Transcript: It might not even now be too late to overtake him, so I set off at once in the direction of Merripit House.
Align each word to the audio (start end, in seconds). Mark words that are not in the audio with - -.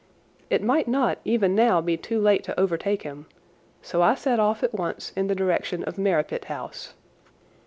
It 0.49 0.63
might 0.63 0.87
not 0.87 1.19
even 1.25 1.53
now 1.53 1.79
be 1.79 1.95
too 1.95 2.19
late 2.19 2.43
to 2.45 2.59
overtake 2.59 3.03
him, 3.03 3.27
so 3.83 4.01
I 4.01 4.15
set 4.15 4.39
off 4.39 4.63
at 4.63 4.73
once 4.73 5.13
in 5.15 5.27
the 5.27 5.35
direction 5.35 5.83
of 5.83 5.99
Merripit 5.99 6.45
House. 6.45 6.95